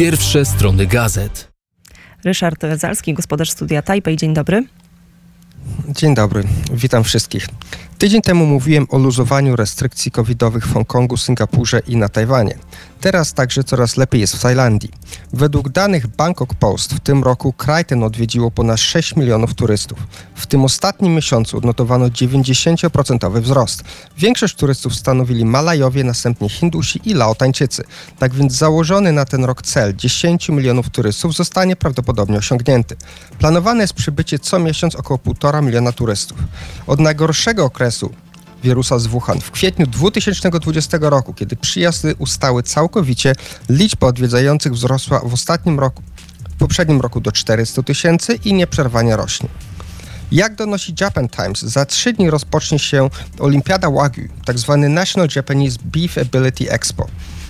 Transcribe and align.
Pierwsze 0.00 0.44
strony 0.44 0.86
gazet. 0.86 1.48
Ryszard 2.24 2.62
Zalski, 2.76 3.14
gospodarz 3.14 3.50
studia 3.50 3.82
Taipei. 3.82 4.16
Dzień 4.16 4.34
dobry. 4.34 4.64
Dzień 5.88 6.14
dobry, 6.14 6.44
witam 6.72 7.04
wszystkich. 7.04 7.46
Tydzień 7.98 8.22
temu 8.22 8.46
mówiłem 8.46 8.86
o 8.90 8.98
luzowaniu 8.98 9.56
restrykcji 9.56 10.10
covidowych 10.10 10.66
w 10.66 10.72
Hongkongu, 10.72 11.16
Singapurze 11.16 11.82
i 11.86 11.96
na 11.96 12.08
Tajwanie. 12.08 12.54
Teraz 13.00 13.34
także 13.34 13.64
coraz 13.64 13.96
lepiej 13.96 14.20
jest 14.20 14.36
w 14.36 14.40
Tajlandii. 14.40 14.90
Według 15.32 15.68
danych 15.68 16.06
Bangkok 16.06 16.54
Post 16.54 16.94
w 16.94 17.00
tym 17.00 17.22
roku 17.22 17.52
kraj 17.52 17.84
ten 17.84 18.02
odwiedziło 18.02 18.50
ponad 18.50 18.80
6 18.80 19.16
milionów 19.16 19.54
turystów. 19.54 19.98
W 20.34 20.46
tym 20.46 20.64
ostatnim 20.64 21.14
miesiącu 21.14 21.56
odnotowano 21.56 22.06
90% 22.06 23.40
wzrost. 23.40 23.84
Większość 24.18 24.54
turystów 24.54 24.94
stanowili 24.94 25.44
Malajowie, 25.44 26.04
następnie 26.04 26.48
Hindusi 26.48 27.00
i 27.04 27.14
Laotańczycy. 27.14 27.84
Tak 28.18 28.34
więc 28.34 28.52
założony 28.52 29.12
na 29.12 29.24
ten 29.24 29.44
rok 29.44 29.62
cel 29.62 29.96
10 29.96 30.48
milionów 30.48 30.90
turystów 30.90 31.34
zostanie 31.34 31.76
prawdopodobnie 31.76 32.38
osiągnięty. 32.38 32.96
Planowane 33.38 33.82
jest 33.82 33.94
przybycie 33.94 34.38
co 34.38 34.58
miesiąc 34.58 34.94
około 34.94 35.18
1,5 35.18 35.62
miliona 35.62 35.92
turystów. 35.92 36.38
Od 36.86 37.00
najgorszego 37.00 37.64
okresu 37.64 38.12
wirusa 38.64 38.98
z 38.98 39.06
Wuhan. 39.06 39.40
W 39.40 39.50
kwietniu 39.50 39.86
2020 39.86 40.98
roku, 41.00 41.34
kiedy 41.34 41.56
przyjazdy 41.56 42.14
ustały 42.18 42.62
całkowicie, 42.62 43.32
liczba 43.68 44.06
odwiedzających 44.06 44.72
wzrosła 44.72 45.20
w 45.24 45.34
ostatnim 45.34 45.80
roku, 45.80 46.02
w 46.50 46.58
poprzednim 46.58 47.00
roku 47.00 47.20
do 47.20 47.32
400 47.32 47.82
tysięcy 47.82 48.38
i 48.44 48.54
nieprzerwanie 48.54 49.16
rośnie. 49.16 49.48
Jak 50.32 50.54
donosi 50.54 50.94
Japan 51.00 51.28
Times, 51.28 51.62
za 51.62 51.86
trzy 51.86 52.12
dni 52.12 52.30
rozpocznie 52.30 52.78
się 52.78 53.10
Olimpiada 53.38 53.90
Wagyu, 53.90 54.28
tzw. 54.46 54.84
National 54.88 55.28
Japanese 55.36 55.78
Beef 55.84 56.18
Ability 56.18 56.70
Expo. 56.70 57.06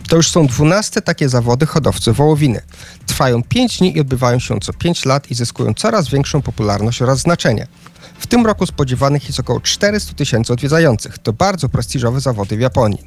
To 0.08 0.16
już 0.16 0.30
są 0.30 0.46
12 0.46 1.02
takie 1.02 1.28
zawody 1.28 1.66
hodowcy 1.66 2.12
wołowiny. 2.12 2.60
Trwają 3.06 3.42
5 3.42 3.78
dni 3.78 3.96
i 3.96 4.00
odbywają 4.00 4.38
się 4.38 4.60
co 4.60 4.72
5 4.72 5.04
lat 5.04 5.30
i 5.30 5.34
zyskują 5.34 5.74
coraz 5.74 6.08
większą 6.08 6.42
popularność 6.42 7.02
oraz 7.02 7.18
znaczenie. 7.18 7.66
W 8.18 8.26
tym 8.26 8.46
roku 8.46 8.66
spodziewanych 8.66 9.26
jest 9.26 9.40
około 9.40 9.60
400 9.60 10.14
tysięcy 10.14 10.52
odwiedzających. 10.52 11.18
To 11.18 11.32
bardzo 11.32 11.68
prestiżowe 11.68 12.20
zawody 12.20 12.56
w 12.56 12.60
Japonii. 12.60 13.04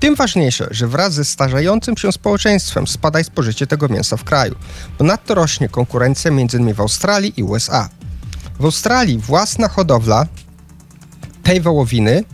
Tym 0.00 0.14
ważniejsze, 0.14 0.68
że 0.70 0.86
wraz 0.86 1.14
ze 1.14 1.24
starzejącym 1.24 1.96
się 1.96 2.12
społeczeństwem 2.12 2.86
spada 2.86 3.20
i 3.20 3.24
spożycie 3.24 3.66
tego 3.66 3.88
mięsa 3.88 4.16
w 4.16 4.24
kraju. 4.24 4.54
Ponadto 4.98 5.34
rośnie 5.34 5.68
konkurencja 5.68 6.30
m.in. 6.30 6.74
w 6.74 6.80
Australii 6.80 7.32
i 7.36 7.42
USA. 7.42 7.88
W 8.60 8.64
Australii 8.64 9.18
własna 9.18 9.68
hodowla 9.68 10.26
tej 11.42 11.60
wołowiny 11.60 12.24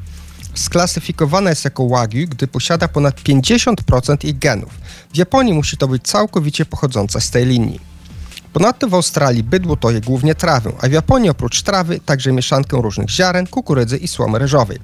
sklasyfikowana 0.55 1.51
jest 1.51 1.65
jako 1.65 1.89
Wagyu, 1.89 2.29
gdy 2.29 2.47
posiada 2.47 2.89
ponad 2.89 3.21
50% 3.21 4.27
ich 4.27 4.39
genów. 4.39 4.73
W 5.13 5.17
Japonii 5.17 5.53
musi 5.53 5.77
to 5.77 5.89
być 5.89 6.03
całkowicie 6.03 6.65
pochodząca 6.65 7.21
z 7.21 7.31
tej 7.31 7.47
linii. 7.47 7.94
Ponadto 8.55 8.89
w 8.89 8.95
Australii 8.95 9.43
bydło 9.43 9.77
to 9.77 9.91
je 9.91 10.01
głównie 10.01 10.35
trawę, 10.35 10.73
a 10.81 10.89
w 10.89 10.93
Japonii 10.93 11.31
oprócz 11.31 11.63
trawy 11.63 12.01
także 12.01 12.33
mieszankę 12.33 12.83
różnych 12.83 13.11
ziaren, 13.11 13.47
kukurydzy 13.47 13.97
i 13.97 14.09
słomy 14.09 14.39
ryżowej. 14.39 14.79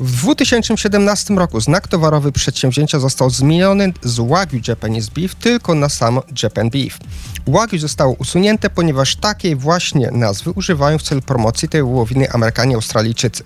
W 0.00 0.20
2017 0.20 1.34
roku 1.34 1.60
znak 1.60 1.88
towarowy 1.88 2.32
przedsięwzięcia 2.32 2.98
został 2.98 3.30
zmieniony 3.30 3.92
z 4.02 4.28
Wagyu 4.28 4.60
Japanese 4.68 5.10
Beef 5.14 5.34
tylko 5.34 5.74
na 5.74 5.88
samo 5.88 6.22
Japan 6.42 6.70
Beef. 6.70 6.98
Wagyu 7.46 7.78
zostało 7.78 8.14
usunięte, 8.14 8.70
ponieważ 8.70 9.16
takiej 9.16 9.56
właśnie 9.56 10.10
nazwy 10.10 10.50
używają 10.50 10.98
w 10.98 11.02
celu 11.02 11.22
promocji 11.22 11.68
tej 11.68 11.82
wołowiny 11.82 12.30
Amerykanie 12.30 12.74
Australijczycy. 12.74 13.44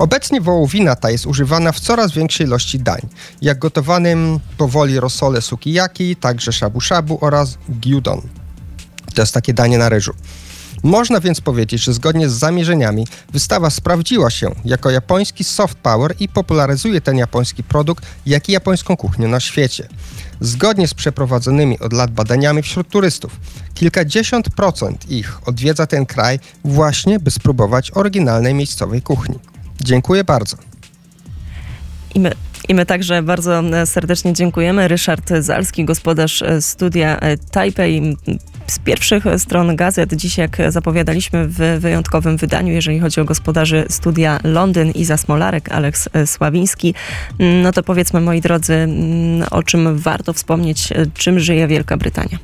Obecnie 0.00 0.40
wołowina 0.40 0.96
ta 0.96 1.10
jest 1.10 1.26
używana 1.26 1.72
w 1.72 1.80
coraz 1.80 2.12
większej 2.12 2.46
ilości 2.46 2.78
dań, 2.78 3.00
jak 3.42 3.58
gotowanym 3.58 4.40
powoli 4.56 5.00
rosole 5.00 5.42
sukiyaki, 5.42 6.16
także 6.16 6.52
shabu 6.52 6.80
shabu 6.80 7.18
oraz 7.20 7.58
gyudon. 7.68 8.20
To 9.14 9.22
jest 9.22 9.34
takie 9.34 9.54
danie 9.54 9.78
na 9.78 9.88
ryżu. 9.88 10.12
Można 10.82 11.20
więc 11.20 11.40
powiedzieć, 11.40 11.82
że 11.82 11.92
zgodnie 11.92 12.28
z 12.28 12.32
zamierzeniami 12.32 13.06
wystawa 13.32 13.70
sprawdziła 13.70 14.30
się 14.30 14.54
jako 14.64 14.90
japoński 14.90 15.44
soft 15.44 15.78
power 15.78 16.14
i 16.20 16.28
popularyzuje 16.28 17.00
ten 17.00 17.16
japoński 17.16 17.62
produkt, 17.64 18.06
jak 18.26 18.48
i 18.48 18.52
japońską 18.52 18.96
kuchnię 18.96 19.28
na 19.28 19.40
świecie. 19.40 19.88
Zgodnie 20.40 20.88
z 20.88 20.94
przeprowadzonymi 20.94 21.78
od 21.78 21.92
lat 21.92 22.10
badaniami 22.10 22.62
wśród 22.62 22.88
turystów, 22.88 23.40
kilkadziesiąt 23.74 24.50
procent 24.50 25.10
ich 25.10 25.48
odwiedza 25.48 25.86
ten 25.86 26.06
kraj 26.06 26.38
właśnie, 26.64 27.18
by 27.18 27.30
spróbować 27.30 27.90
oryginalnej 27.90 28.54
miejscowej 28.54 29.02
kuchni. 29.02 29.49
Dziękuję 29.80 30.24
bardzo. 30.24 30.56
I 32.14 32.20
my, 32.20 32.32
I 32.68 32.74
my 32.74 32.86
także 32.86 33.22
bardzo 33.22 33.62
serdecznie 33.84 34.32
dziękujemy. 34.32 34.88
Ryszard 34.88 35.30
Zalski, 35.40 35.84
gospodarz 35.84 36.42
studia 36.60 37.20
Taipei. 37.50 38.16
Z 38.66 38.78
pierwszych 38.78 39.24
stron 39.38 39.76
gazet, 39.76 40.14
dziś 40.14 40.38
jak 40.38 40.56
zapowiadaliśmy 40.68 41.48
w 41.48 41.58
wyjątkowym 41.78 42.36
wydaniu, 42.36 42.72
jeżeli 42.72 43.00
chodzi 43.00 43.20
o 43.20 43.24
gospodarzy 43.24 43.84
studia 43.88 44.40
Londyn, 44.44 44.90
Iza 44.90 45.16
Smolarek, 45.16 45.72
Aleks 45.72 46.08
Sławiński, 46.26 46.94
no 47.62 47.72
to 47.72 47.82
powiedzmy 47.82 48.20
moi 48.20 48.40
drodzy, 48.40 48.88
o 49.50 49.62
czym 49.62 49.98
warto 49.98 50.32
wspomnieć, 50.32 50.88
czym 51.14 51.40
żyje 51.40 51.66
Wielka 51.66 51.96
Brytania. 51.96 52.38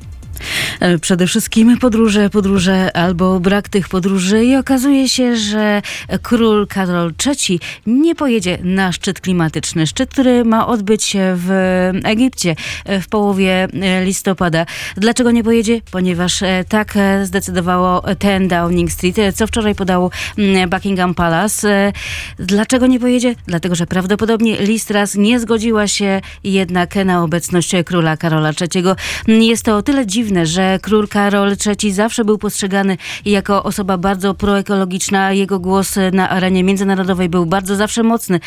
Przede 1.01 1.27
wszystkim 1.27 1.77
podróże, 1.77 2.29
podróże 2.29 2.97
albo 2.97 3.39
brak 3.39 3.69
tych 3.69 3.89
podróży 3.89 4.45
i 4.45 4.55
okazuje 4.55 5.09
się, 5.09 5.35
że 5.35 5.81
król 6.21 6.67
Karol 6.67 7.13
III 7.25 7.59
nie 7.85 8.15
pojedzie 8.15 8.57
na 8.63 8.91
szczyt 8.91 9.21
klimatyczny. 9.21 9.87
Szczyt, 9.87 10.09
który 10.09 10.45
ma 10.45 10.67
odbyć 10.67 11.03
się 11.03 11.33
w 11.37 11.49
Egipcie 12.03 12.55
w 12.85 13.07
połowie 13.09 13.67
listopada. 14.03 14.65
Dlaczego 14.97 15.31
nie 15.31 15.43
pojedzie? 15.43 15.81
Ponieważ 15.91 16.39
tak 16.69 16.93
zdecydowało 17.23 18.03
ten 18.19 18.47
Downing 18.47 18.91
Street, 18.91 19.15
co 19.35 19.47
wczoraj 19.47 19.75
podało 19.75 20.11
Buckingham 20.67 21.13
Palace. 21.13 21.93
Dlaczego 22.39 22.87
nie 22.87 22.99
pojedzie? 22.99 23.35
Dlatego, 23.47 23.75
że 23.75 23.87
prawdopodobnie 23.87 24.57
Listras 24.57 25.15
nie 25.15 25.39
zgodziła 25.39 25.87
się 25.87 26.21
jednak 26.43 26.95
na 26.95 27.23
obecność 27.23 27.71
króla 27.85 28.17
Karola 28.17 28.51
III. 29.27 29.47
Jest 29.47 29.63
to 29.63 29.77
o 29.77 29.81
tyle 29.81 30.07
dziwne, 30.07 30.27
dziwne, 30.27 30.45
że 30.57 30.79
król 30.81 31.07
Karol 31.07 31.55
III 31.65 31.93
zawsze 31.93 32.25
był 32.25 32.37
postrzegany 32.37 32.97
jako 33.25 33.63
osoba 33.63 33.97
bardzo 33.97 34.33
proekologiczna. 34.33 35.33
Jego 35.33 35.59
głos 35.59 35.95
na 36.13 36.29
arenie 36.29 36.63
międzynarodowej 36.63 37.29
był 37.29 37.45
bardzo 37.45 37.75
zawsze 37.75 38.03
mocny. 38.03 38.39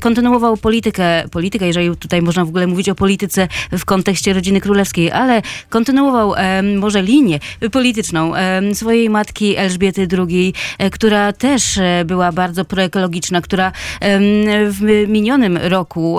Kontynuował 0.00 0.56
politykę, 0.56 1.28
politykę, 1.30 1.66
jeżeli 1.66 1.96
tutaj 1.96 2.22
można 2.22 2.44
w 2.44 2.48
ogóle 2.48 2.66
mówić 2.66 2.88
o 2.88 2.94
polityce 2.94 3.48
w 3.72 3.84
kontekście 3.84 4.32
rodziny 4.32 4.60
królewskiej, 4.60 5.12
ale 5.12 5.42
kontynuował 5.68 6.34
może 6.76 7.02
linię 7.02 7.38
polityczną 7.72 8.32
swojej 8.74 9.10
matki 9.10 9.56
Elżbiety 9.56 10.08
II, 10.18 10.54
która 10.92 11.32
też 11.32 11.78
była 12.04 12.32
bardzo 12.32 12.64
proekologiczna, 12.64 13.40
która 13.40 13.72
w 14.66 15.04
minionym 15.08 15.56
roku 15.56 16.18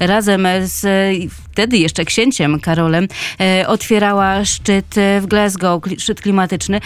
razem 0.00 0.46
z 0.62 0.86
wtedy 1.52 1.78
jeszcze 1.78 2.04
księciem 2.04 2.60
Karolem 2.60 3.08
otwierała 3.66 4.25
szczyt 4.44 4.94
w 5.20 5.26
Glasgow, 5.26 5.82
szczyt 5.98 6.20
klimatyczny, 6.20 6.80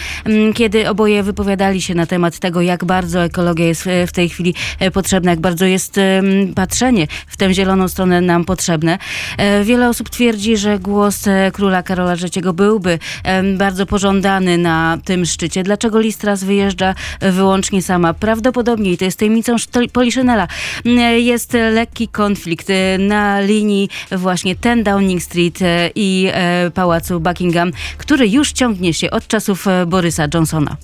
kiedy 0.54 0.88
oboje 0.88 1.22
wypowiadali 1.22 1.82
się 1.82 1.94
na 1.94 2.06
temat 2.06 2.38
tego, 2.38 2.60
jak 2.60 2.84
bardzo 2.84 3.24
ekologia 3.24 3.66
jest 3.66 3.84
w 4.06 4.12
tej 4.12 4.28
chwili 4.28 4.54
potrzebna, 4.92 5.30
jak 5.30 5.40
bardzo 5.40 5.64
jest 5.64 6.00
patrzenie 6.54 7.06
w 7.26 7.36
tę 7.36 7.54
zieloną 7.54 7.88
stronę 7.88 8.20
nam 8.20 8.44
potrzebne. 8.44 8.98
Wiele 9.64 9.88
osób 9.88 10.10
twierdzi, 10.10 10.56
że 10.56 10.78
głos 10.78 11.24
króla 11.52 11.82
Karola 11.82 12.12
III 12.12 12.52
byłby 12.54 12.98
bardzo 13.56 13.86
pożądany 13.86 14.58
na 14.58 14.98
tym 15.04 15.26
szczycie. 15.26 15.62
Dlaczego 15.62 16.00
Listras 16.00 16.44
wyjeżdża 16.44 16.94
wyłącznie 17.20 17.82
sama? 17.82 18.14
Prawdopodobnie, 18.14 18.92
i 18.92 18.98
to 18.98 19.04
jest 19.04 19.18
tajemnicą 19.18 19.56
Poliszynela, 19.92 20.48
jest 21.16 21.52
lekki 21.52 22.08
konflikt 22.08 22.68
na 22.98 23.40
linii 23.40 23.88
właśnie 24.12 24.56
ten 24.56 24.82
Downing 24.82 25.22
Street 25.22 25.58
i 25.94 26.30
Pałacu 26.74 27.20
Buckingham, 27.20 27.29
który 27.98 28.28
już 28.28 28.52
ciągnie 28.52 28.94
się 28.94 29.10
od 29.10 29.26
czasów 29.26 29.66
Borysa 29.86 30.26
Johnsona. 30.34 30.76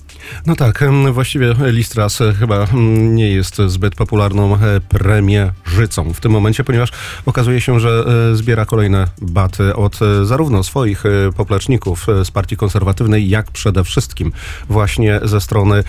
No 0.45 0.55
tak, 0.55 0.83
właściwie 1.11 1.55
Listras 1.59 2.19
chyba 2.39 2.67
nie 2.93 3.29
jest 3.29 3.55
zbyt 3.67 3.95
popularną 3.95 4.57
premierzycą 4.89 6.13
w 6.13 6.19
tym 6.19 6.31
momencie, 6.31 6.63
ponieważ 6.63 6.89
okazuje 7.25 7.61
się, 7.61 7.79
że 7.79 8.05
zbiera 8.33 8.65
kolejne 8.65 9.07
baty 9.21 9.75
od 9.75 9.99
zarówno 10.23 10.63
swoich 10.63 11.03
popleczników 11.35 12.07
z 12.23 12.31
partii 12.31 12.57
konserwatywnej, 12.57 13.29
jak 13.29 13.51
przede 13.51 13.83
wszystkim 13.83 14.31
właśnie 14.69 15.19
ze 15.23 15.41
strony 15.41 15.83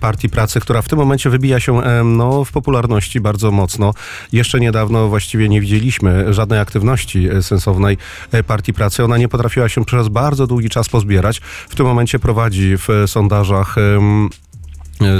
Partii 0.00 0.28
Pracy, 0.28 0.60
która 0.60 0.82
w 0.82 0.88
tym 0.88 0.98
momencie 0.98 1.30
wybija 1.30 1.60
się 1.60 1.80
no, 2.04 2.44
w 2.44 2.52
popularności 2.52 3.20
bardzo 3.20 3.50
mocno. 3.50 3.94
Jeszcze 4.32 4.60
niedawno 4.60 5.08
właściwie 5.08 5.48
nie 5.48 5.60
widzieliśmy 5.60 6.34
żadnej 6.34 6.58
aktywności 6.60 7.28
sensownej 7.40 7.98
Partii 8.46 8.72
Pracy. 8.72 9.04
Ona 9.04 9.16
nie 9.16 9.28
potrafiła 9.28 9.68
się 9.68 9.84
przez 9.84 10.08
bardzo 10.08 10.46
długi 10.46 10.68
czas 10.68 10.88
pozbierać. 10.88 11.40
W 11.68 11.74
tym 11.74 11.86
momencie 11.86 12.18
prowadzi 12.18 12.76
w 12.76 12.88
sondażach 13.06 13.67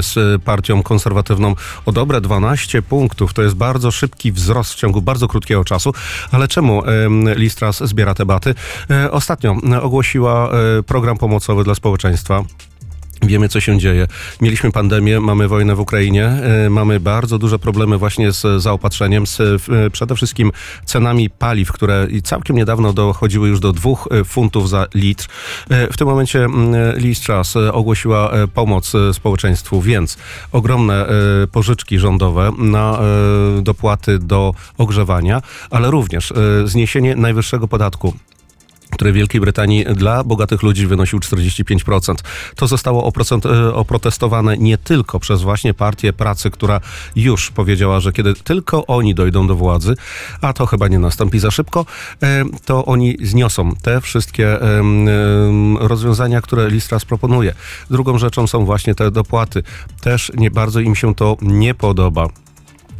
z 0.01 0.41
partią 0.43 0.83
konserwatywną 0.83 1.55
o 1.85 1.91
dobre 1.91 2.21
12 2.21 2.81
punktów. 2.81 3.33
To 3.33 3.41
jest 3.41 3.55
bardzo 3.55 3.91
szybki 3.91 4.31
wzrost 4.31 4.73
w 4.73 4.75
ciągu 4.75 5.01
bardzo 5.01 5.27
krótkiego 5.27 5.63
czasu. 5.63 5.93
Ale 6.31 6.47
czemu 6.47 6.83
Liz 7.35 7.55
Truss 7.55 7.79
zbiera 7.79 8.13
te 8.13 8.25
baty? 8.25 8.55
E, 8.89 9.11
ostatnio 9.11 9.55
ogłosiła 9.81 10.49
e, 10.51 10.83
program 10.83 11.17
pomocowy 11.17 11.63
dla 11.63 11.75
społeczeństwa. 11.75 12.43
Wiemy, 13.21 13.49
co 13.49 13.59
się 13.59 13.77
dzieje. 13.77 14.07
Mieliśmy 14.41 14.71
pandemię, 14.71 15.19
mamy 15.19 15.47
wojnę 15.47 15.75
w 15.75 15.79
Ukrainie, 15.79 16.25
e, 16.25 16.69
mamy 16.69 16.99
bardzo 16.99 17.37
duże 17.37 17.59
problemy 17.59 17.97
właśnie 17.97 18.31
z 18.31 18.61
zaopatrzeniem, 18.61 19.27
z 19.27 19.39
e, 19.39 19.89
przede 19.89 20.15
wszystkim 20.15 20.51
cenami 20.85 21.29
paliw, 21.29 21.71
które 21.71 22.07
całkiem 22.23 22.55
niedawno 22.55 22.93
dochodziły 22.93 23.49
już 23.49 23.59
do 23.59 23.73
dwóch 23.73 24.07
e, 24.11 24.23
funtów 24.23 24.69
za 24.69 24.87
litr. 24.95 25.27
W 25.91 25.97
tym 25.97 26.07
momencie 26.07 26.47
Liz 26.95 27.21
Truss 27.21 27.55
ogłosiła 27.55 28.31
pomoc 28.53 28.93
społeczeństwu, 29.13 29.81
więc 29.81 30.17
ogromne 30.51 31.05
pożyczki 31.51 31.99
rządowe 31.99 32.51
na 32.57 32.99
dopłaty 33.61 34.19
do 34.19 34.53
ogrzewania, 34.77 35.41
ale 35.69 35.91
również 35.91 36.33
zniesienie 36.65 37.15
najwyższego 37.15 37.67
podatku 37.67 38.13
który 38.99 39.11
w 39.11 39.15
Wielkiej 39.15 39.41
Brytanii 39.41 39.85
dla 39.95 40.23
bogatych 40.23 40.63
ludzi 40.63 40.87
wynosił 40.87 41.19
45%. 41.19 42.15
To 42.55 42.67
zostało 42.67 43.11
e, 43.45 43.73
oprotestowane 43.73 44.57
nie 44.57 44.77
tylko 44.77 45.19
przez 45.19 45.41
właśnie 45.41 45.73
partię 45.73 46.13
pracy, 46.13 46.51
która 46.51 46.81
już 47.15 47.51
powiedziała, 47.51 47.99
że 47.99 48.11
kiedy 48.11 48.33
tylko 48.33 48.85
oni 48.85 49.15
dojdą 49.15 49.47
do 49.47 49.55
władzy, 49.55 49.95
a 50.41 50.53
to 50.53 50.65
chyba 50.65 50.87
nie 50.87 50.99
nastąpi 50.99 51.39
za 51.39 51.51
szybko, 51.51 51.85
e, 52.23 52.45
to 52.65 52.85
oni 52.85 53.17
zniosą 53.21 53.75
te 53.81 54.01
wszystkie 54.01 54.59
rozwiązania, 55.79 56.41
które 56.41 56.69
Listras 56.69 57.05
proponuje. 57.05 57.53
Drugą 57.89 58.17
rzeczą 58.17 58.47
są 58.47 58.65
właśnie 58.65 58.95
te 58.95 59.11
dopłaty. 59.11 59.63
Też 60.01 60.31
nie 60.37 60.51
bardzo 60.51 60.79
im 60.79 60.95
się 60.95 61.15
to 61.15 61.37
nie 61.41 61.73
podoba. 61.73 62.27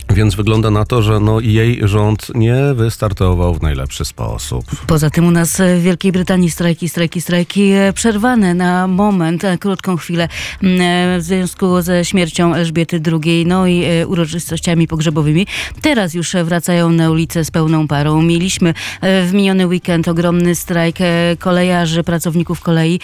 Więc 0.09 0.35
wygląda 0.35 0.71
na 0.71 0.85
to, 0.85 1.01
że 1.01 1.19
no 1.19 1.39
jej 1.39 1.79
rząd 1.83 2.27
nie 2.35 2.73
wystartował 2.73 3.53
w 3.53 3.61
najlepszy 3.61 4.05
sposób. 4.05 4.65
Poza 4.87 5.09
tym 5.09 5.27
u 5.27 5.31
nas 5.31 5.61
w 5.77 5.81
Wielkiej 5.81 6.11
Brytanii 6.11 6.51
strajki, 6.51 6.89
strajki, 6.89 7.21
strajki 7.21 7.71
e, 7.71 7.93
przerwane 7.93 8.53
na 8.53 8.87
moment, 8.87 9.43
e, 9.43 9.57
krótką 9.57 9.97
chwilę 9.97 10.27
mm, 10.63 10.81
e, 10.81 11.19
w 11.19 11.23
związku 11.23 11.81
ze 11.81 12.05
śmiercią 12.05 12.53
Elżbiety 12.53 13.01
II, 13.25 13.45
no 13.45 13.67
i 13.67 13.83
uroczystościami 14.07 14.87
pogrzebowymi. 14.87 15.47
Teraz 15.81 16.13
już 16.13 16.35
wracają 16.43 16.89
na 16.89 17.11
ulicę 17.11 17.45
z 17.45 17.51
pełną 17.51 17.87
parą. 17.87 18.21
Mieliśmy 18.21 18.73
w 19.01 19.29
miniony 19.33 19.67
weekend 19.67 20.07
ogromny 20.07 20.55
strajk 20.55 20.95
kolejarzy, 21.39 22.03
pracowników 22.03 22.61
kolei. 22.61 22.99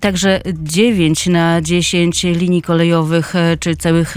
Także 0.00 0.40
9 0.54 1.26
na 1.26 1.62
10 1.62 2.24
linii 2.24 2.62
kolejowych, 2.62 3.34
czy 3.60 3.76
całych 3.76 4.14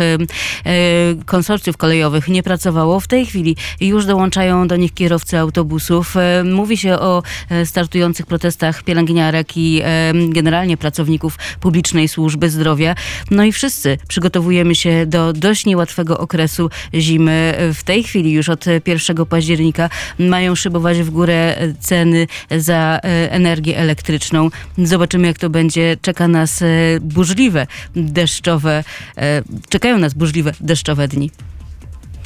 konsorcjów 1.26 1.78
kolejowych 1.78 2.19
nie 2.27 2.44
pracowało. 2.44 3.00
W 3.00 3.07
tej 3.07 3.25
chwili 3.25 3.56
już 3.81 4.06
dołączają 4.06 4.68
do 4.68 4.75
nich 4.75 4.94
kierowcy 4.94 5.39
autobusów. 5.39 6.18
E, 6.18 6.44
mówi 6.44 6.77
się 6.77 6.94
o 6.94 7.24
e, 7.50 7.66
startujących 7.66 8.25
protestach 8.25 8.83
pielęgniarek 8.83 9.57
i 9.57 9.81
e, 9.83 10.13
generalnie 10.30 10.77
pracowników 10.77 11.38
publicznej 11.60 12.07
służby 12.07 12.50
zdrowia. 12.50 12.95
No 13.31 13.44
i 13.44 13.51
wszyscy 13.51 13.98
przygotowujemy 14.07 14.75
się 14.75 15.06
do 15.06 15.33
dość 15.33 15.66
niełatwego 15.66 16.18
okresu 16.18 16.69
zimy. 16.94 17.56
W 17.74 17.83
tej 17.83 18.04
chwili 18.04 18.31
już 18.31 18.50
od 18.50 18.66
1 18.86 19.25
października 19.25 19.89
mają 20.19 20.56
szybować 20.56 20.98
w 20.98 21.10
górę 21.10 21.56
ceny 21.80 22.27
za 22.57 23.00
energię 23.30 23.77
elektryczną. 23.77 24.50
Zobaczymy, 24.77 25.27
jak 25.27 25.38
to 25.38 25.50
będzie. 25.50 25.98
Czeka 26.01 26.27
nas 26.27 26.63
burzliwe, 27.01 27.68
deszczowe, 27.95 28.83
czekają 29.69 29.98
nas 29.98 30.13
burzliwe, 30.13 30.54
deszczowe 30.60 31.07
dni. 31.07 31.31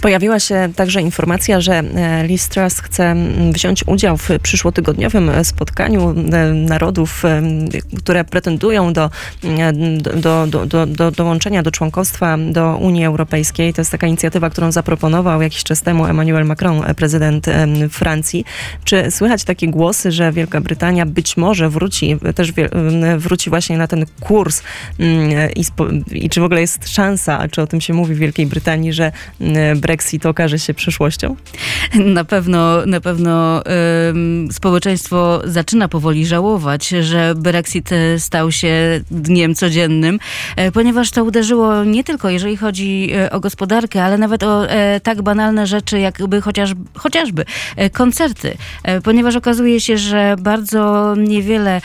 Pojawiła 0.00 0.40
się 0.40 0.68
także 0.76 1.00
informacja, 1.02 1.60
że 1.60 1.74
e, 1.74 2.26
Liz 2.26 2.48
Truss 2.48 2.80
chce 2.80 3.16
wziąć 3.52 3.84
udział 3.86 4.16
w 4.16 4.30
przyszłotygodniowym 4.42 5.30
spotkaniu 5.44 6.10
e, 6.10 6.52
narodów, 6.54 7.24
e, 7.24 7.42
które 7.98 8.24
pretendują 8.24 8.92
do, 8.92 9.10
do, 10.16 10.46
do, 10.46 10.66
do, 10.66 10.86
do 10.86 11.10
dołączenia 11.10 11.62
do 11.62 11.70
członkostwa 11.70 12.38
do 12.38 12.76
Unii 12.76 13.04
Europejskiej. 13.04 13.74
To 13.74 13.80
jest 13.80 13.90
taka 13.90 14.06
inicjatywa, 14.06 14.50
którą 14.50 14.72
zaproponował 14.72 15.42
jakiś 15.42 15.64
czas 15.64 15.82
temu 15.82 16.06
Emmanuel 16.06 16.46
Macron, 16.46 16.82
prezydent 16.96 17.46
Francji. 17.90 18.44
Czy 18.84 19.10
słychać 19.10 19.44
takie 19.44 19.68
głosy, 19.68 20.12
że 20.12 20.32
Wielka 20.32 20.60
Brytania 20.60 21.06
być 21.06 21.36
może 21.36 21.68
wróci, 21.68 22.16
też 22.34 22.52
wróci 23.16 23.50
właśnie 23.50 23.78
na 23.78 23.86
ten 23.86 24.06
kurs 24.20 24.62
i, 25.56 25.64
i 26.12 26.28
czy 26.28 26.40
w 26.40 26.44
ogóle 26.44 26.60
jest 26.60 26.88
szansa, 26.88 27.48
czy 27.50 27.62
o 27.62 27.66
tym 27.66 27.80
się 27.80 27.94
mówi 27.94 28.14
w 28.14 28.18
Wielkiej 28.18 28.46
Brytanii, 28.46 28.92
że 28.92 29.12
Brexit 29.76 30.26
okaże 30.26 30.58
się 30.58 30.74
przyszłością? 30.74 31.36
Na 31.94 32.24
pewno, 32.24 32.86
na 32.86 33.00
pewno 33.00 33.62
um, 34.06 34.48
społeczeństwo 34.52 35.42
zaczyna 35.44 35.88
powoli 35.88 36.26
żałować, 36.26 36.88
że 36.88 37.34
Brexit 37.34 37.92
e, 37.92 38.18
stał 38.18 38.52
się 38.52 39.00
dniem 39.10 39.54
codziennym, 39.54 40.18
e, 40.56 40.72
ponieważ 40.72 41.10
to 41.10 41.24
uderzyło 41.24 41.84
nie 41.84 42.04
tylko 42.04 42.30
jeżeli 42.30 42.56
chodzi 42.56 43.10
e, 43.12 43.30
o 43.30 43.40
gospodarkę, 43.40 44.04
ale 44.04 44.18
nawet 44.18 44.42
o 44.42 44.66
tak 45.02 45.22
banalne 45.22 45.66
rzeczy, 45.66 45.98
jakby 45.98 46.40
chociaż, 46.40 46.70
chociażby 46.94 47.44
koncerty, 47.92 48.56
ponieważ 49.04 49.36
okazuje 49.36 49.80
się, 49.80 49.98
że 49.98 50.36
bardzo 50.38 51.14
niewiele 51.16 51.80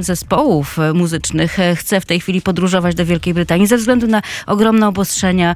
zespołów 0.00 0.76
muzycznych 0.94 1.56
chce 1.74 2.00
w 2.00 2.06
tej 2.06 2.20
chwili 2.20 2.42
podróżować 2.42 2.94
do 2.94 3.06
Wielkiej 3.06 3.34
Brytanii 3.34 3.66
ze 3.66 3.76
względu 3.76 4.06
na 4.06 4.22
ogromne 4.46 4.88
obostrzenia 4.88 5.54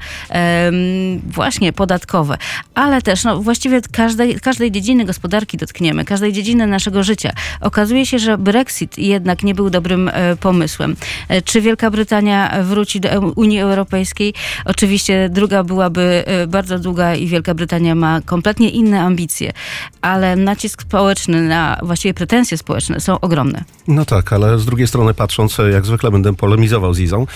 właśnie 1.27 1.73
podatkowe, 1.73 2.39
ale 2.75 3.03
też 3.03 3.25
no, 3.25 3.41
właściwie 3.41 3.81
każdej, 3.93 4.41
każdej 4.41 4.71
dziedziny 4.71 5.05
gospodarki 5.05 5.57
dotkniemy, 5.57 6.05
każdej 6.05 6.33
dziedziny 6.33 6.67
naszego 6.67 7.03
życia. 7.03 7.33
Okazuje 7.61 8.07
się, 8.07 8.19
że 8.19 8.39
Brexit 8.39 8.99
jednak 8.99 9.43
nie 9.43 9.55
był 9.55 9.71
dobrym 9.71 10.09
e, 10.09 10.37
pomysłem. 10.37 10.97
E, 11.29 11.43
czy 11.43 11.61
Wielka 11.61 11.91
Brytania 11.91 12.63
wróci 12.63 13.01
do 13.01 13.21
Unii 13.21 13.61
Europejskiej? 13.61 14.35
Oczywiście 14.65 15.29
druga 15.33 15.65
byłaby 15.65 16.25
e, 16.27 16.47
bardzo 16.47 16.79
długa 16.79 17.15
i 17.15 17.27
Wielka 17.27 17.55
Brytania 17.55 17.95
ma 17.95 18.21
kompletnie 18.21 18.71
inne 18.71 19.01
ambicje, 19.01 19.53
ale 20.01 20.37
nacisk 20.37 20.83
społeczny 20.83 21.43
na 21.43 21.79
właściwie 21.83 22.15
pretensje 22.15 22.59
społeczne 22.59 23.01
są 23.01 23.21
ogromne. 23.21 23.65
No 23.89 24.05
tak, 24.05 24.33
ale 24.33 24.59
z 24.59 24.67
drugiej 24.67 24.87
strony 24.87 25.15
patrząc, 25.15 25.59
jak 25.73 25.87
zwykle 25.87 26.11
będę 26.11 26.35
polemizował 26.35 26.95
z 26.95 27.01
Izą, 27.01 27.27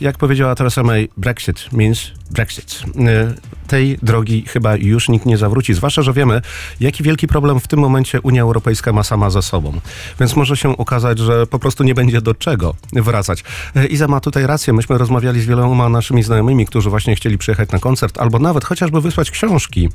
jak 0.00 0.18
powiedziała 0.18 0.54
Theresa 0.54 0.82
May, 0.82 1.08
Brexit 1.16 1.72
means 1.72 2.19
Brexit. 2.30 2.82
E, 2.96 3.34
tej 3.66 3.98
drogi 4.02 4.44
chyba 4.48 4.76
już 4.76 5.08
nikt 5.08 5.26
nie 5.26 5.36
zawróci, 5.36 5.74
zwłaszcza, 5.74 6.02
że 6.02 6.12
wiemy, 6.12 6.42
jaki 6.80 7.02
wielki 7.02 7.26
problem 7.28 7.60
w 7.60 7.68
tym 7.68 7.80
momencie 7.80 8.20
Unia 8.20 8.42
Europejska 8.42 8.92
ma 8.92 9.02
sama 9.02 9.30
ze 9.30 9.42
sobą. 9.42 9.80
Więc 10.20 10.36
może 10.36 10.56
się 10.56 10.76
okazać, 10.76 11.18
że 11.18 11.46
po 11.46 11.58
prostu 11.58 11.84
nie 11.84 11.94
będzie 11.94 12.20
do 12.20 12.34
czego 12.34 12.74
wracać. 12.92 13.44
E, 13.76 13.86
Iza 13.86 14.08
ma 14.08 14.20
tutaj 14.20 14.46
rację. 14.46 14.72
Myśmy 14.72 14.98
rozmawiali 14.98 15.40
z 15.40 15.46
wieloma 15.46 15.88
naszymi 15.88 16.22
znajomymi, 16.22 16.66
którzy 16.66 16.90
właśnie 16.90 17.16
chcieli 17.16 17.38
przyjechać 17.38 17.70
na 17.70 17.78
koncert, 17.78 18.18
albo 18.18 18.38
nawet 18.38 18.64
chociażby 18.64 19.00
wysłać 19.00 19.30
książki 19.30 19.88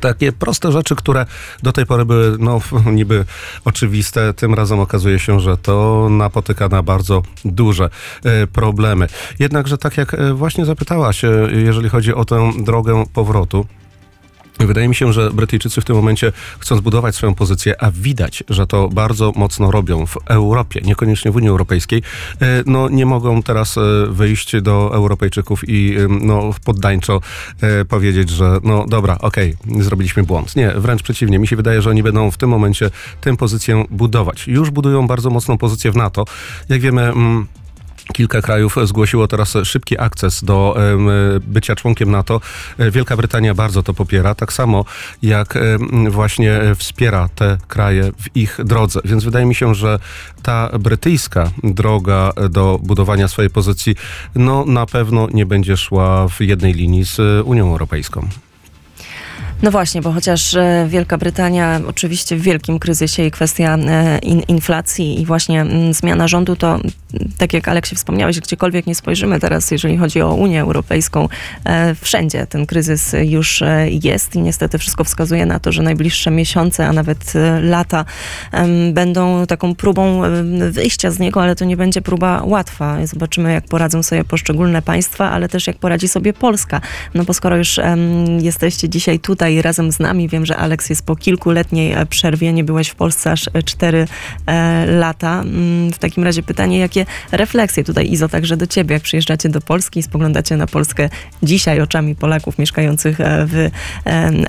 takie 0.00 0.32
proste 0.32 0.72
rzeczy, 0.72 0.96
które 0.96 1.26
do 1.62 1.72
tej 1.72 1.86
pory 1.86 2.04
były 2.04 2.36
no, 2.38 2.60
niby 2.92 3.24
oczywiste, 3.64 4.34
tym 4.34 4.54
razem 4.54 4.80
okazuje 4.80 5.18
się, 5.18 5.40
że 5.40 5.56
to 5.56 6.08
napotyka 6.10 6.68
na 6.68 6.82
bardzo 6.82 7.22
duże 7.44 7.90
e, 8.24 8.46
problemy. 8.46 9.06
Jednakże 9.38 9.78
tak 9.78 9.96
jak 9.96 10.14
e, 10.14 10.34
właśnie 10.34 10.64
zapytałaś, 10.64 11.22
jeżeli 11.52 11.88
chodzi 11.88 12.14
o 12.14 12.24
tę 12.24 12.52
drogę 12.58 13.04
powrotu, 13.14 13.66
Wydaje 14.66 14.88
mi 14.88 14.94
się, 14.94 15.12
że 15.12 15.30
Brytyjczycy 15.30 15.80
w 15.80 15.84
tym 15.84 15.96
momencie 15.96 16.32
chcą 16.58 16.76
zbudować 16.76 17.14
swoją 17.14 17.34
pozycję, 17.34 17.82
a 17.82 17.90
widać, 17.90 18.44
że 18.48 18.66
to 18.66 18.88
bardzo 18.88 19.32
mocno 19.36 19.70
robią 19.70 20.06
w 20.06 20.16
Europie, 20.26 20.80
niekoniecznie 20.84 21.30
w 21.30 21.36
Unii 21.36 21.48
Europejskiej. 21.48 22.02
E, 22.40 22.62
no, 22.66 22.88
nie 22.88 23.06
mogą 23.06 23.42
teraz 23.42 23.78
e, 23.78 23.80
wyjść 24.08 24.60
do 24.60 24.94
Europejczyków 24.94 25.68
i 25.68 25.96
e, 25.96 26.08
no, 26.08 26.50
poddańczo 26.64 27.20
powiedzieć, 27.88 28.30
że 28.30 28.58
no 28.62 28.86
dobra, 28.88 29.18
okej, 29.18 29.56
okay, 29.66 29.82
zrobiliśmy 29.82 30.22
błąd. 30.22 30.56
Nie, 30.56 30.70
wręcz 30.70 31.02
przeciwnie. 31.02 31.38
Mi 31.38 31.46
się 31.46 31.56
wydaje, 31.56 31.82
że 31.82 31.90
oni 31.90 32.02
będą 32.02 32.30
w 32.30 32.36
tym 32.36 32.50
momencie 32.50 32.90
tę 33.20 33.36
pozycję 33.36 33.84
budować. 33.90 34.48
Już 34.48 34.70
budują 34.70 35.06
bardzo 35.06 35.30
mocną 35.30 35.58
pozycję 35.58 35.92
w 35.92 35.96
NATO. 35.96 36.24
Jak 36.68 36.80
wiemy, 36.80 37.02
mm, 37.02 37.46
Kilka 38.12 38.42
krajów 38.42 38.76
zgłosiło 38.84 39.28
teraz 39.28 39.54
szybki 39.64 39.98
akces 40.00 40.44
do 40.44 40.76
bycia 41.40 41.76
członkiem 41.76 42.10
NATO. 42.10 42.40
Wielka 42.78 43.16
Brytania 43.16 43.54
bardzo 43.54 43.82
to 43.82 43.94
popiera, 43.94 44.34
tak 44.34 44.52
samo 44.52 44.84
jak 45.22 45.58
właśnie 46.08 46.60
wspiera 46.76 47.28
te 47.28 47.58
kraje 47.68 48.12
w 48.12 48.36
ich 48.36 48.60
drodze. 48.64 49.00
Więc 49.04 49.24
wydaje 49.24 49.46
mi 49.46 49.54
się, 49.54 49.74
że 49.74 49.98
ta 50.42 50.70
brytyjska 50.78 51.50
droga 51.64 52.32
do 52.50 52.78
budowania 52.82 53.28
swojej 53.28 53.50
pozycji 53.50 53.96
no, 54.34 54.64
na 54.66 54.86
pewno 54.86 55.28
nie 55.34 55.46
będzie 55.46 55.76
szła 55.76 56.28
w 56.28 56.40
jednej 56.40 56.72
linii 56.72 57.04
z 57.04 57.20
Unią 57.46 57.70
Europejską. 57.70 58.28
No 59.62 59.70
właśnie, 59.70 60.02
bo 60.02 60.12
chociaż 60.12 60.54
e, 60.54 60.86
Wielka 60.88 61.18
Brytania 61.18 61.80
oczywiście 61.86 62.36
w 62.36 62.42
wielkim 62.42 62.78
kryzysie 62.78 63.22
i 63.22 63.30
kwestia 63.30 63.76
e, 63.76 64.18
in, 64.18 64.42
inflacji 64.48 65.20
i 65.20 65.26
właśnie 65.26 65.60
mm, 65.60 65.94
zmiana 65.94 66.28
rządu, 66.28 66.56
to 66.56 66.74
mm, 66.74 66.90
tak 67.38 67.52
jak 67.52 67.68
Aleksie 67.68 67.96
wspomniałeś, 67.96 68.40
gdziekolwiek 68.40 68.86
nie 68.86 68.94
spojrzymy 68.94 69.40
teraz, 69.40 69.70
jeżeli 69.70 69.96
chodzi 69.96 70.22
o 70.22 70.34
Unię 70.34 70.60
Europejską, 70.60 71.28
e, 71.64 71.94
wszędzie 71.94 72.46
ten 72.46 72.66
kryzys 72.66 73.14
już 73.22 73.62
jest 74.02 74.36
i 74.36 74.40
niestety 74.40 74.78
wszystko 74.78 75.04
wskazuje 75.04 75.46
na 75.46 75.60
to, 75.60 75.72
że 75.72 75.82
najbliższe 75.82 76.30
miesiące, 76.30 76.86
a 76.86 76.92
nawet 76.92 77.32
lata 77.62 78.04
będą 78.92 79.46
taką 79.46 79.74
próbą 79.74 80.22
wyjścia 80.70 81.10
z 81.10 81.18
niego, 81.18 81.42
ale 81.42 81.56
to 81.56 81.64
nie 81.64 81.76
będzie 81.76 82.02
próba 82.02 82.42
łatwa. 82.44 83.06
Zobaczymy, 83.06 83.52
jak 83.52 83.64
poradzą 83.64 84.02
sobie 84.02 84.24
poszczególne 84.24 84.82
państwa, 84.82 85.30
ale 85.30 85.48
też 85.48 85.66
jak 85.66 85.76
poradzi 85.76 86.08
sobie 86.08 86.32
Polska. 86.32 86.80
No 87.14 87.24
bo 87.24 87.34
skoro 87.34 87.56
już 87.56 87.80
jesteście 88.40 88.88
dzisiaj 88.88 89.18
tutaj 89.18 89.51
razem 89.60 89.92
z 89.92 89.98
nami, 89.98 90.28
wiem, 90.28 90.46
że 90.46 90.56
Aleks 90.56 90.90
jest 90.90 91.06
po 91.06 91.16
kilkuletniej 91.16 91.92
e, 91.92 92.06
przerwie, 92.06 92.52
nie 92.52 92.64
byłeś 92.64 92.88
w 92.88 92.94
Polsce 92.94 93.30
aż 93.32 93.48
e, 93.52 93.62
cztery 93.62 94.06
e, 94.46 94.86
lata. 94.86 95.40
Mm, 95.40 95.92
W 95.92 95.98
takim 95.98 96.24
razie 96.24 96.42
pytanie, 96.42 96.78
jakie 96.78 97.06
refleksje 97.32 97.84
tutaj, 97.84 98.12
Izo, 98.12 98.28
także 98.28 98.56
do 98.56 98.66
ciebie, 98.66 98.94
jak 98.94 99.02
przyjeżdżacie 99.02 99.48
do 99.48 99.60
Polski 99.60 100.00
i 100.00 100.02
spoglądacie 100.02 100.56
na 100.56 100.66
Polskę 100.66 101.08
dzisiaj 101.42 101.80
oczami 101.80 102.14
Polaków 102.14 102.58
mieszkających 102.58 103.20
e, 103.20 103.46
w 103.46 103.68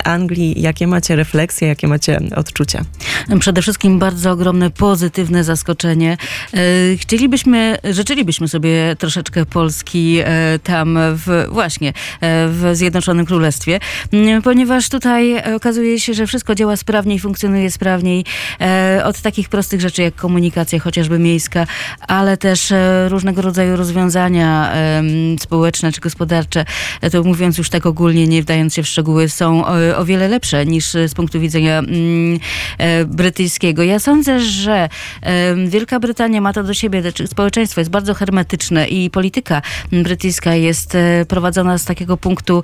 Anglii, 0.04 0.62
jakie 0.62 0.88
macie 0.88 1.16
refleksje, 1.16 1.68
jakie 1.68 1.88
macie 1.88 2.20
odczucia? 2.36 2.86
Przede 3.40 3.62
wszystkim 3.62 4.00
bardzo 4.00 4.32
ogromne 4.32 4.70
pozytywne 4.72 5.44
zaskoczenie. 5.44 6.18
E, 6.54 6.58
Chcielibyśmy, 6.98 7.78
życzylibyśmy 7.84 8.48
sobie 8.48 8.96
troszeczkę 9.00 9.46
Polski 9.46 10.20
e, 10.24 10.60
tam 10.64 11.00
w, 11.16 11.46
właśnie 11.50 11.90
e, 11.90 11.94
w 12.48 12.70
Zjednoczonym 12.74 13.26
Królestwie, 13.26 13.80
ponieważ 14.44 14.90
tutaj 14.94 15.34
e, 15.34 15.56
okazuje 15.56 16.00
się, 16.00 16.14
że 16.14 16.28
wszystko 16.28 16.56
działa 16.56 16.78
sprawniej, 16.78 17.20
funkcjonuje 17.20 17.72
sprawniej 17.72 18.26
e, 18.62 19.02
od 19.06 19.22
takich 19.22 19.50
prostych 19.50 19.82
rzeczy 19.82 20.02
jak 20.02 20.16
komunikacja 20.16 20.80
chociażby 20.80 21.20
miejska, 21.20 21.68
ale 22.08 22.38
też 22.38 22.72
e, 22.72 23.10
różnego 23.10 23.42
rodzaju 23.42 23.76
rozwiązania 23.76 24.74
społeczne 25.40 25.92
czy 25.92 26.02
gospodarcze, 26.02 26.66
to 27.12 27.24
mówiąc 27.24 27.58
już 27.58 27.70
tak 27.70 27.86
ogólnie, 27.86 28.28
nie 28.28 28.42
wdając 28.42 28.74
się 28.76 28.84
w 28.84 28.88
szczegóły, 28.88 29.30
są 29.30 29.66
o, 29.98 30.06
wiele 30.06 30.28
lepsze 30.28 30.66
niż 30.66 30.92
z 30.92 31.14
punktu 31.14 31.40
widzenia 31.40 31.80
mm, 31.80 32.40
brytyjskiego. 33.06 33.84
Ja 33.84 34.00
sądzę, 34.00 34.40
że 34.40 34.90
Wielka 35.68 36.00
Brytania 36.00 36.42
ma 36.42 36.54
to 36.54 36.64
do 36.64 36.74
siebie, 36.74 37.02
znaczy 37.02 37.28
społeczeństwo 37.28 37.82
jest 37.82 37.92
bardzo 37.92 38.14
hermetyczne 38.14 38.88
i 38.88 39.10
polityka 39.10 39.62
brytyjska 39.92 40.56
jest 40.56 40.98
prowadzona 41.28 41.78
z 41.78 41.86
takiego 41.86 42.18
punktu, 42.18 42.64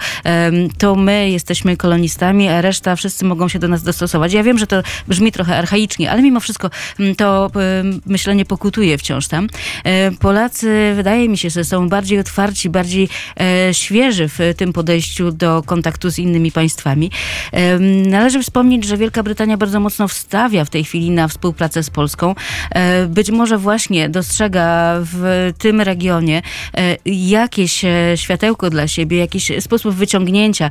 to 0.78 0.96
my 0.96 1.30
jesteśmy 1.30 1.78
kolonistami, 1.78 2.19
a 2.28 2.62
reszta 2.62 2.96
wszyscy 2.96 3.26
mogą 3.26 3.48
się 3.48 3.60
do 3.60 3.68
nas 3.68 3.84
dostosować. 3.84 4.34
Ja 4.34 4.44
wiem, 4.44 4.58
że 4.58 4.68
to 4.68 4.84
brzmi 5.08 5.32
trochę 5.32 5.58
archaicznie, 5.58 6.12
ale 6.12 6.22
mimo 6.22 6.40
wszystko 6.40 6.70
mm, 7.00 7.16
to 7.16 7.52
em, 7.80 8.02
myślenie 8.06 8.46
pokutuje 8.46 8.98
wciąż 8.98 9.28
tam. 9.28 9.48
E, 9.84 10.12
Polacy, 10.12 10.94
wydaje 10.96 11.30
mi 11.30 11.38
się, 11.38 11.50
że 11.50 11.64
są 11.64 11.90
bardziej 11.90 12.20
otwarci, 12.20 12.70
bardziej 12.70 13.10
e, 13.40 13.74
świeży 13.74 14.28
w 14.28 14.40
tym 14.58 14.74
podejściu 14.74 15.32
do 15.32 15.64
kontaktu 15.66 16.10
z 16.10 16.20
innymi 16.20 16.52
państwami. 16.52 17.12
Należy 18.06 18.44
wspomnieć, 18.44 18.86
że 18.86 18.98
Wielka 18.98 19.24
Brytania 19.24 19.58
bardzo 19.58 19.80
mocno 19.80 20.08
wstawia 20.08 20.66
w 20.66 20.70
tej 20.70 20.84
chwili 20.84 21.12
na 21.12 21.28
współpracę 21.28 21.84
z 21.84 21.90
Polską. 21.90 22.36
E, 22.72 23.08
Być 23.08 23.32
może 23.32 23.58
właśnie 23.58 24.10
dostrzega 24.10 24.96
w 25.02 25.52
tym 25.58 25.82
regionie 25.82 26.42
e, 26.78 26.96
jakieś 27.06 27.86
światełko 28.16 28.70
dla 28.70 28.88
siebie, 28.88 29.18
jakiś 29.18 29.52
sposób 29.60 29.96
wyciągnięcia 29.96 30.70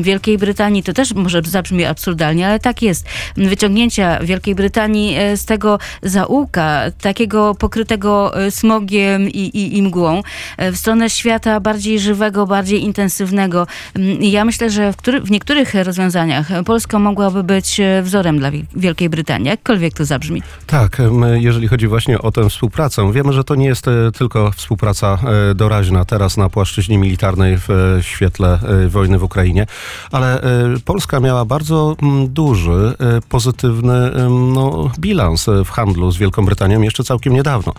Wielkiej 0.00 0.38
Brytanii. 0.38 0.45
To 0.84 0.92
też 0.92 1.14
może 1.14 1.42
zabrzmi 1.44 1.84
absurdalnie, 1.84 2.46
ale 2.48 2.60
tak 2.60 2.82
jest. 2.82 3.06
Wyciągnięcia 3.36 4.18
Wielkiej 4.22 4.54
Brytanii 4.54 5.16
e, 5.16 5.36
z 5.36 5.44
tego 5.44 5.78
zaułka, 6.02 6.82
takiego 7.00 7.54
pokrytego 7.54 8.40
e, 8.46 8.50
smogiem 8.50 9.28
i, 9.28 9.38
i, 9.38 9.78
i 9.78 9.82
mgłą, 9.82 10.22
e, 10.56 10.72
w 10.72 10.76
stronę 10.76 11.10
świata 11.10 11.60
bardziej 11.60 12.00
żywego, 12.00 12.46
bardziej 12.46 12.82
intensywnego. 12.84 13.66
Mm, 13.94 14.22
Ja 14.22 14.44
myślę, 14.44 14.70
że 14.70 14.92
w, 14.92 14.96
który, 14.96 15.20
w 15.20 15.30
niektórych 15.30 15.74
rozwiązaniach 15.74 16.48
Polska 16.64 16.98
mogłaby 16.98 17.42
być 17.44 17.80
wzorem 18.02 18.38
dla 18.38 18.50
Wi- 18.50 18.64
Wielkiej 18.76 19.08
Brytanii, 19.08 19.48
jakkolwiek 19.48 19.94
to 19.94 20.04
zabrzmi. 20.04 20.42
Tak, 20.66 21.02
jeżeli 21.34 21.68
chodzi 21.68 21.86
właśnie 21.88 22.18
o 22.18 22.32
tę 22.32 22.48
współpracę, 22.50 23.12
wiemy, 23.12 23.32
że 23.32 23.44
to 23.44 23.54
nie 23.54 23.66
jest 23.66 23.84
tylko 24.18 24.50
współpraca 24.50 25.18
doraźna 25.54 26.04
teraz 26.04 26.36
na 26.36 26.48
płaszczyźnie 26.48 26.98
militarnej 26.98 27.58
w 27.58 27.68
świetle 28.02 28.58
wojny 28.88 29.18
w 29.18 29.22
Ukrainie, 29.22 29.66
ale 30.12 30.35
e, 30.42 30.80
Polska 30.84 31.20
miała 31.20 31.44
bardzo 31.44 31.96
mm, 32.02 32.28
duży, 32.28 32.94
e, 33.00 33.20
pozytywny 33.28 34.10
no, 34.30 34.90
bilans 34.98 35.48
e, 35.48 35.64
w 35.64 35.70
handlu 35.70 36.10
z 36.10 36.16
Wielką 36.16 36.44
Brytanią 36.44 36.82
jeszcze 36.82 37.04
całkiem 37.04 37.32
niedawno. 37.32 37.72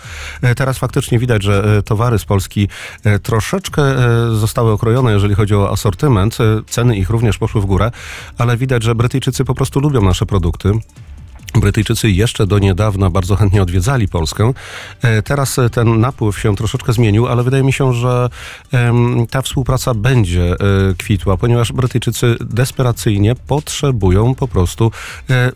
Teraz 0.56 0.78
faktycznie 0.78 1.20
widać, 1.20 1.44
że 1.44 1.84
towary 1.84 2.20
z 2.20 2.26
Polski 2.26 2.70
troszeczkę 3.24 3.84
zostały 4.34 4.72
okrojone, 4.72 5.12
jeżeli 5.12 5.36
chodzi 5.36 5.56
o 5.56 5.72
asortyment. 5.72 6.38
Ceny 6.70 6.98
ich 6.98 7.10
również 7.10 7.38
poszły 7.38 7.62
w 7.62 7.66
górę, 7.66 7.92
ale 8.38 8.58
widać, 8.58 8.84
że 8.84 8.96
Brytyjczycy 8.96 9.46
po 9.46 9.56
prostu 9.56 9.80
lubią 9.80 10.02
nasze 10.02 10.26
produkty. 10.26 10.72
Brytyjczycy 11.54 12.12
jeszcze 12.12 12.48
do 12.48 12.60
niedawna 12.60 13.10
bardzo 13.10 13.36
chętnie 13.36 13.62
odwiedzali 13.62 14.08
Polskę. 14.08 14.54
E, 15.02 15.22
Teraz 15.22 15.60
e, 15.60 15.70
ten 15.70 16.00
napływ 16.00 16.40
się 16.40 16.56
troszeczkę 16.56 16.94
zmienił, 16.94 17.28
ale 17.28 17.44
wydaje 17.44 17.64
mi 17.64 17.74
się, 17.74 17.94
że 17.94 18.30
ta 19.30 19.42
współpraca 19.42 19.94
będzie 19.94 20.52
e, 20.52 20.56
kwitła, 20.98 21.38
ponieważ 21.38 21.72
Brytyjczycy 21.72 22.36
desperacyjnie 22.40 23.36
potrzebują 23.36 24.36
po 24.36 24.48
prostu 24.48 24.92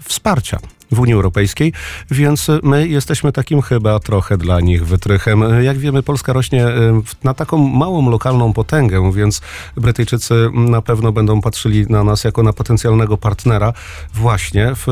wsparcia. 0.04 0.60
W 0.92 1.00
Unii 1.00 1.14
Europejskiej, 1.14 1.74
więc 2.12 2.48
my 2.64 2.88
jesteśmy 2.88 3.32
takim 3.32 3.62
chyba 3.62 4.00
trochę 4.00 4.38
dla 4.38 4.62
nich 4.62 4.86
wytrychem. 4.86 5.64
Jak 5.64 5.78
wiemy, 5.78 6.04
Polska 6.04 6.34
rośnie 6.34 6.68
e, 6.68 7.02
na 7.24 7.34
taką 7.34 7.58
małą 7.58 8.10
lokalną 8.10 8.54
potęgę, 8.54 9.12
więc 9.12 9.42
Brytyjczycy 9.78 10.50
na 10.54 10.82
pewno 10.82 11.12
będą 11.12 11.42
patrzyli 11.42 11.86
na 11.90 12.04
nas 12.04 12.24
jako 12.24 12.44
na 12.44 12.54
potencjalnego 12.54 13.18
partnera 13.18 13.74
właśnie 14.14 14.72
w 14.76 14.88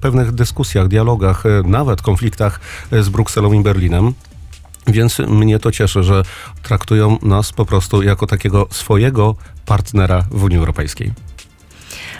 pewnych 0.00 0.32
dyskusjach, 0.32 0.88
dialogach, 0.88 1.46
e, 1.46 1.62
nawet 1.64 2.02
konfliktach 2.02 2.60
e, 2.92 3.02
z 3.02 3.08
Brukselą 3.08 3.52
i 3.52 3.60
Berlinem. 3.60 4.12
Więc 4.86 5.18
mnie 5.18 5.58
to 5.58 5.72
cieszy, 5.72 6.02
że 6.02 6.22
traktują 6.62 7.18
nas 7.22 7.52
po 7.52 7.64
prostu 7.64 8.02
jako 8.02 8.26
takiego 8.26 8.66
swojego 8.70 9.34
partnera 9.66 10.24
w 10.30 10.44
Unii 10.44 10.58
Europejskiej. 10.58 11.12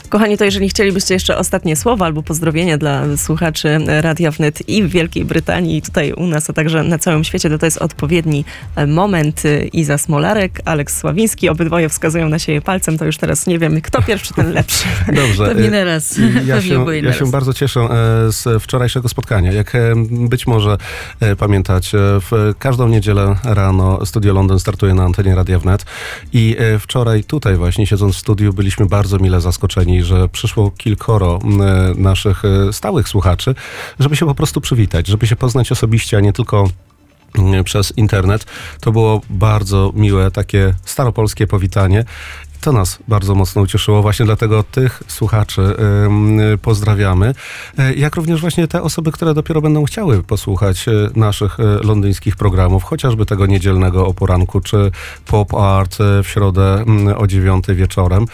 Kochani, 0.08 0.38
to 0.38 0.44
jeżeli 0.44 0.68
chcielibyście 0.68 1.14
jeszcze 1.14 1.38
ostatnie 1.38 1.76
słowa 1.76 2.06
albo 2.06 2.22
pozdrowienia 2.22 2.78
dla 2.78 3.16
słuchaczy 3.16 3.78
Radia 3.86 4.30
Wnet 4.30 4.68
i 4.68 4.82
w 4.82 4.88
Wielkiej 4.88 5.24
Brytanii, 5.24 5.76
i 5.76 5.82
tutaj 5.82 6.12
u 6.12 6.26
nas, 6.26 6.50
a 6.50 6.52
także 6.52 6.82
na 6.82 6.98
całym 6.98 7.24
świecie, 7.24 7.50
to 7.50 7.58
to 7.58 7.66
jest 7.66 7.78
odpowiedni 7.78 8.44
e, 8.76 8.86
moment. 8.86 9.42
Iza 9.72 9.98
Smolarek, 9.98 10.60
Aleks 10.64 10.98
Sławiński, 10.98 11.48
obydwoje 11.48 11.88
wskazują 11.88 12.28
na 12.28 12.38
siebie 12.38 12.60
palcem, 12.60 12.98
to 12.98 13.04
już 13.04 13.16
teraz 13.16 13.46
nie 13.46 13.58
wiemy, 13.58 13.82
kto 13.82 14.02
pierwszy, 14.02 14.34
ten 14.34 14.52
lepszy. 14.52 14.84
Dobrze. 15.12 15.46
Pewnie 15.46 15.68
e, 15.68 15.70
naraz. 15.70 16.18
Ja 16.44 16.54
Pewnie 16.54 16.70
się, 16.70 16.94
ja 16.96 17.02
naraz. 17.02 17.18
się 17.18 17.30
bardzo 17.30 17.54
cieszę 17.54 17.80
e, 17.80 17.86
z 18.32 18.62
wczorajszego 18.62 19.08
spotkania. 19.08 19.52
Jak 19.52 19.74
e, 19.74 19.94
być 20.10 20.46
może 20.46 20.78
e, 21.20 21.36
pamiętacie, 21.36 21.98
w 22.00 22.54
każdą 22.58 22.88
niedzielę 22.88 23.36
rano 23.44 24.06
Studio 24.06 24.34
Londyn 24.34 24.58
startuje 24.58 24.94
na 24.94 25.04
antenie 25.04 25.34
Radia 25.34 25.58
Wnet 25.58 25.84
i 26.32 26.56
e, 26.58 26.78
wczoraj 26.78 27.24
tutaj 27.24 27.56
właśnie 27.56 27.86
siedząc 27.86 28.16
w 28.16 28.18
studiu 28.18 28.52
byliśmy 28.52 28.86
bardzo 28.86 29.18
mile 29.18 29.40
zaskoczeni, 29.40 29.97
że 30.04 30.28
przyszło 30.28 30.70
kilkoro 30.70 31.38
naszych 31.96 32.44
e, 32.44 32.72
stałych 32.72 33.08
słuchaczy, 33.08 33.54
żeby 34.00 34.16
się 34.16 34.26
po 34.26 34.34
prostu 34.34 34.60
przywitać, 34.60 35.06
żeby 35.06 35.26
się 35.26 35.36
poznać 35.36 35.72
osobiście, 35.72 36.16
a 36.16 36.20
nie 36.20 36.32
tylko 36.32 36.68
przez 37.64 37.92
internet. 37.96 38.46
To 38.80 38.92
było 38.92 39.20
bardzo 39.30 39.92
miłe, 39.94 40.30
takie 40.30 40.74
staropolskie 40.84 41.46
powitanie. 41.46 42.04
To 42.60 42.72
nas 42.72 42.98
bardzo 43.08 43.34
mocno 43.34 43.62
ucieszyło, 43.62 44.02
właśnie 44.02 44.26
dlatego 44.26 44.62
tych 44.62 45.02
słuchaczy 45.06 45.62
ym, 46.06 46.40
pozdrawiamy. 46.62 47.34
E, 47.78 47.94
Jak 47.94 48.16
również 48.16 48.40
właśnie 48.40 48.68
te 48.68 48.82
osoby, 48.82 49.12
które 49.12 49.34
dopiero 49.34 49.60
będą 49.60 49.84
chciały 49.84 50.22
posłuchać 50.22 50.88
e, 50.88 50.92
naszych 51.16 51.60
e, 51.60 51.62
londyńskich 51.62 52.36
programów, 52.36 52.84
chociażby 52.84 53.26
tego 53.26 53.46
niedzielnego 53.46 54.06
o 54.06 54.14
poranku, 54.14 54.60
czy 54.60 54.90
pop 55.26 55.54
art 55.54 55.96
w 56.22 56.28
środę 56.28 56.74
mm, 56.74 57.18
o 57.18 57.26
dziewiątej 57.26 57.76
wieczorem. 57.76 58.26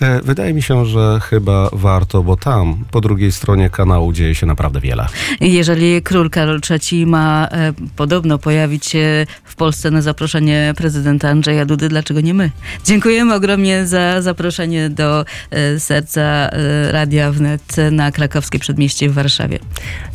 E, 0.00 0.20
Wydaje 0.22 0.54
mi 0.54 0.62
się, 0.62 0.86
że 0.86 1.20
chyba 1.22 1.68
warto, 1.72 2.22
bo 2.22 2.36
tam 2.36 2.84
po 2.90 3.00
drugiej 3.00 3.32
stronie 3.32 3.70
kanału 3.70 4.12
dzieje 4.12 4.34
się 4.34 4.46
naprawdę 4.46 4.80
wiele. 4.80 5.06
Jeżeli 5.40 6.02
król 6.02 6.30
Karol 6.30 6.60
III 6.70 7.06
ma 7.06 7.48
e, 7.50 7.72
podobno 7.96 8.38
pojawić 8.38 8.86
się 8.86 9.26
w 9.44 9.54
Polsce 9.54 9.90
na 9.90 10.02
zaproszenie 10.02 10.74
prezydenta 10.76 11.28
Andrzeja 11.28 11.64
Dudy, 11.64 11.88
dlaczego 11.88 12.20
nie 12.20 12.34
my? 12.34 12.50
Dziękujemy 12.84 13.34
ogromnie 13.34 13.71
za 13.84 14.22
zaproszenie 14.22 14.90
do 14.90 15.24
e, 15.50 15.80
serca 15.80 16.20
e, 16.20 16.92
Radia 16.92 17.32
Wnet 17.32 17.76
na 17.92 18.12
krakowskie 18.12 18.58
przedmieście 18.58 19.08
w 19.08 19.14
Warszawie. 19.14 19.58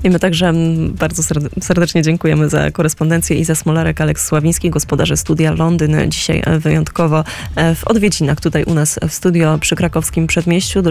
I 0.04 0.10
my 0.10 0.20
także 0.20 0.48
mm, 0.48 0.94
bardzo 0.94 1.22
serde- 1.22 1.50
serdecznie 1.62 2.02
dziękujemy 2.02 2.50
za 2.50 2.72
korespondencję 2.72 3.38
Iza 3.38 3.56
Smolarek, 3.56 4.02
Aleks 4.02 4.28
Sławiński, 4.28 4.70
gospodarze 4.70 5.18
Studia 5.18 5.52
Londyn. 5.52 6.12
Dzisiaj 6.12 6.44
e, 6.46 6.60
wyjątkowo 6.60 7.24
w 7.76 7.88
odwiedzinach 7.88 8.42
tutaj 8.42 8.64
u 8.64 8.74
nas 8.74 9.00
w 9.08 9.14
studio 9.14 9.58
przy 9.62 9.76
krakowskim 9.76 10.28
przedmieściu. 10.28 10.82